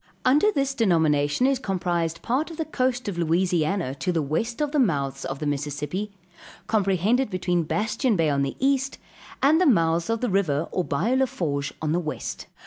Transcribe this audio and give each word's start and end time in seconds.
Under 0.25 0.51
this 0.51 0.73
denomination 0.73 1.45
is 1.45 1.59
comprised 1.59 2.23
part 2.23 2.49
of 2.49 2.57
the 2.57 2.65
coast 2.65 3.07
of 3.07 3.19
Louisiana 3.19 3.93
to 3.93 4.11
the 4.11 4.23
west 4.23 4.59
of 4.59 4.71
the 4.71 4.79
mouths 4.79 5.23
of 5.25 5.37
the 5.37 5.45
Mississippi, 5.45 6.09
comprehended 6.65 7.29
between 7.29 7.61
Bastien 7.61 8.15
bay 8.15 8.27
on 8.31 8.41
the 8.41 8.55
east, 8.59 8.97
and 9.43 9.61
the 9.61 9.67
mouths 9.67 10.09
of 10.09 10.21
the 10.21 10.29
river 10.31 10.67
or 10.71 10.83
bayou 10.83 11.17
la 11.17 11.27
Fourche 11.27 11.71
on 11.83 11.91
the 11.91 11.99
west. 11.99 12.47